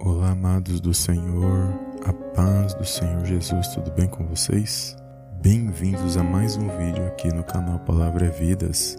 [0.00, 4.96] Olá, amados do Senhor, a paz do Senhor Jesus, tudo bem com vocês?
[5.42, 8.96] Bem-vindos a mais um vídeo aqui no canal Palavra é Vidas.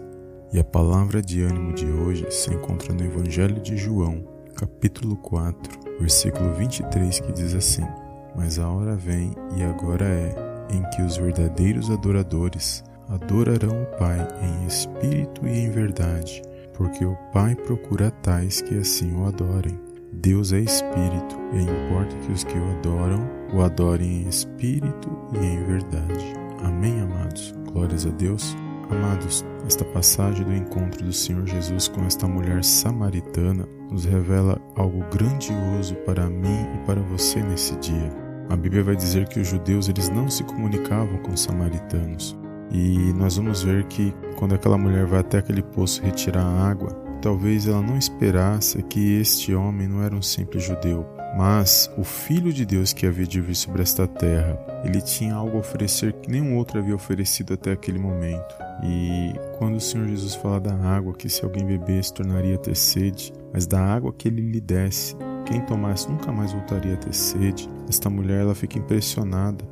[0.52, 4.22] E a palavra de ânimo de hoje se encontra no Evangelho de João,
[4.54, 7.86] capítulo 4, versículo 23, que diz assim:
[8.36, 10.34] Mas a hora vem e agora é
[10.70, 16.42] em que os verdadeiros adoradores adorarão o Pai em espírito e em verdade,
[16.74, 19.89] porque o Pai procura tais que assim o adorem.
[20.12, 25.44] Deus é espírito e importa que os que o adoram o adorem em espírito e
[25.44, 26.34] em verdade.
[26.62, 27.54] Amém, amados.
[27.72, 28.56] Glórias a Deus.
[28.90, 35.04] Amados, esta passagem do encontro do Senhor Jesus com esta mulher samaritana nos revela algo
[35.12, 38.12] grandioso para mim e para você nesse dia.
[38.48, 42.36] A Bíblia vai dizer que os judeus eles não se comunicavam com os samaritanos.
[42.72, 47.09] E nós vamos ver que quando aquela mulher vai até aquele poço retirar a água,
[47.20, 51.06] talvez ela não esperasse que este homem não era um simples judeu,
[51.36, 54.58] mas o Filho de Deus que havia de vir sobre esta terra.
[54.84, 58.54] Ele tinha algo a oferecer que nenhum outro havia oferecido até aquele momento.
[58.82, 62.76] E quando o Senhor Jesus fala da água, que se alguém bebesse tornaria a ter
[62.76, 67.12] sede, mas da água que ele lhe desse, quem tomasse nunca mais voltaria a ter
[67.12, 67.68] sede.
[67.88, 69.64] Esta mulher ela fica impressionada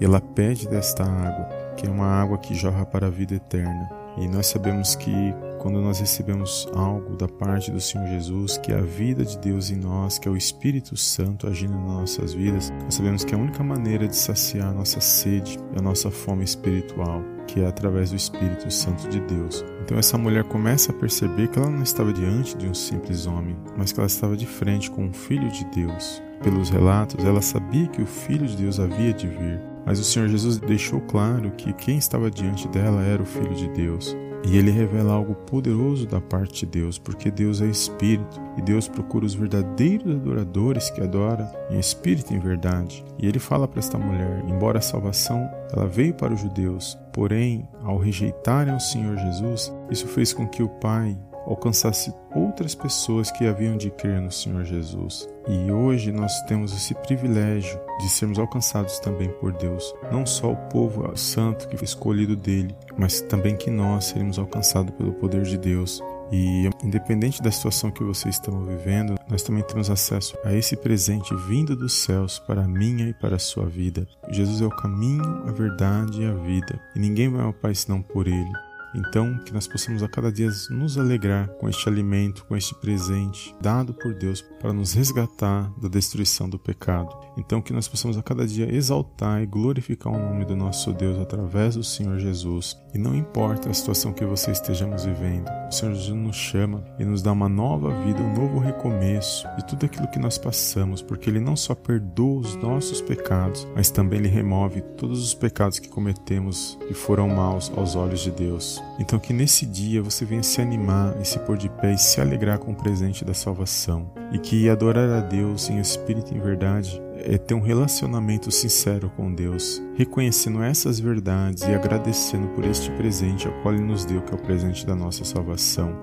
[0.00, 4.03] e ela pede desta água, que é uma água que jorra para a vida eterna.
[4.16, 5.12] E nós sabemos que
[5.58, 9.70] quando nós recebemos algo da parte do Senhor Jesus, que é a vida de Deus
[9.70, 13.38] em nós, que é o Espírito Santo agindo nas nossas vidas, nós sabemos que a
[13.38, 18.10] única maneira de saciar a nossa sede é a nossa fome espiritual, que é através
[18.10, 19.64] do Espírito Santo de Deus.
[19.82, 23.56] Então essa mulher começa a perceber que ela não estava diante de um simples homem,
[23.74, 26.22] mas que ela estava de frente com um filho de Deus.
[26.42, 30.28] Pelos relatos, ela sabia que o filho de Deus havia de vir, mas o Senhor
[30.28, 34.16] Jesus deixou claro que quem estava diante dela era o filho de Deus.
[34.46, 38.86] E ele revela algo poderoso da parte de Deus, porque Deus é espírito e Deus
[38.86, 43.02] procura os verdadeiros adoradores que adoram em espírito e em verdade.
[43.18, 47.66] E ele fala para esta mulher: embora a salvação ela veio para os judeus, porém,
[47.82, 51.16] ao rejeitarem o Senhor Jesus, isso fez com que o Pai
[51.46, 55.28] alcançasse outras pessoas que haviam de crer no Senhor Jesus.
[55.46, 60.56] E hoje nós temos esse privilégio de sermos alcançados também por Deus, não só o
[60.68, 65.58] povo santo que foi escolhido dele, mas também que nós seremos alcançados pelo poder de
[65.58, 66.02] Deus.
[66.32, 71.34] E independente da situação que vocês estão vivendo, nós também temos acesso a esse presente
[71.46, 74.06] vindo dos céus para a minha e para a sua vida.
[74.30, 78.00] Jesus é o caminho, a verdade e a vida, e ninguém vai ao Pai senão
[78.02, 78.73] por ele.
[78.94, 83.54] Então, que nós possamos a cada dia nos alegrar com este alimento, com este presente
[83.60, 87.14] dado por Deus para nos resgatar da destruição do pecado.
[87.36, 91.18] Então, que nós possamos a cada dia exaltar e glorificar o nome do nosso Deus
[91.18, 92.76] através do Senhor Jesus.
[92.94, 97.04] E não importa a situação que você estejamos vivendo, o Senhor Jesus nos chama e
[97.04, 101.28] nos dá uma nova vida, um novo recomeço de tudo aquilo que nós passamos, porque
[101.28, 105.88] Ele não só perdoa os nossos pecados, mas também Ele remove todos os pecados que
[105.88, 108.83] cometemos e foram maus aos olhos de Deus.
[108.98, 112.20] Então, que nesse dia você venha se animar e se pôr de pé e se
[112.20, 114.10] alegrar com o presente da salvação.
[114.32, 119.10] E que adorar a Deus em espírito e em verdade é ter um relacionamento sincero
[119.16, 124.22] com Deus, reconhecendo essas verdades e agradecendo por este presente ao qual Ele nos deu,
[124.22, 125.94] que é o presente da nossa salvação.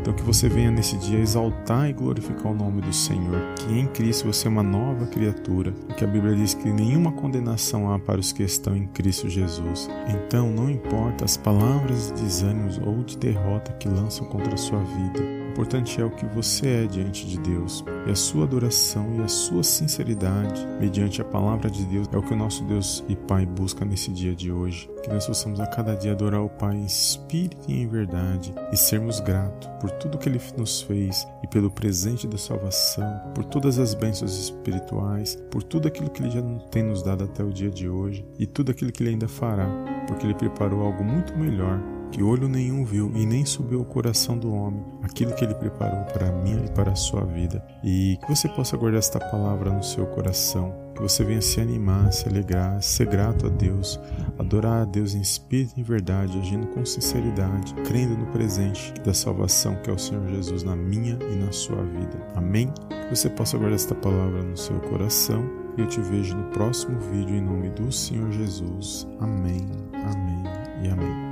[0.00, 3.86] Então, que você venha nesse dia exaltar e glorificar o nome do Senhor, que em
[3.86, 8.20] Cristo você é uma nova criatura, que a Bíblia diz que nenhuma condenação há para
[8.20, 9.88] os que estão em Cristo Jesus.
[10.08, 14.78] Então, não importa as palavras de desânimo ou de derrota que lançam contra a sua
[14.78, 17.84] vida, importante é o que você é diante de Deus.
[18.06, 22.22] E a sua adoração e a sua sinceridade mediante a palavra de Deus é o
[22.22, 24.88] que o nosso Deus e Pai busca nesse dia de hoje.
[25.02, 28.76] Que nós possamos a cada dia adorar o Pai em espírito e em verdade e
[28.76, 33.78] sermos gratos por tudo que Ele nos fez e pelo presente da salvação, por todas
[33.78, 37.70] as bênçãos espirituais, por tudo aquilo que Ele já tem nos dado até o dia
[37.70, 39.66] de hoje e tudo aquilo que Ele ainda fará,
[40.10, 44.36] porque Ele preparou algo muito melhor que olho nenhum viu e nem subiu ao coração
[44.36, 47.64] do homem aquilo que ele preparou para mim e para a sua vida.
[47.84, 52.12] E que você possa guardar esta palavra no seu coração, que você venha se animar,
[52.12, 53.98] se alegrar, ser grato a Deus,
[54.38, 59.14] adorar a Deus em espírito e em verdade, agindo com sinceridade, crendo no presente da
[59.14, 62.28] salvação que é o Senhor Jesus na minha e na sua vida.
[62.34, 62.70] Amém?
[63.08, 66.98] Que você possa guardar esta palavra no seu coração e eu te vejo no próximo
[67.00, 69.08] vídeo em nome do Senhor Jesus.
[69.20, 70.42] Amém, amém
[70.84, 71.29] e amém.